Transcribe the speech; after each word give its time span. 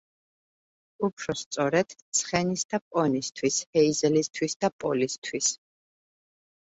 უფრო 1.07 1.35
სწორედ, 1.41 1.93
ცხენის 2.21 2.65
და 2.75 2.81
პონისთვის, 2.95 3.61
ჰეიზელისთვის 3.79 4.57
და 4.67 4.71
პოლისთვის. 4.85 5.53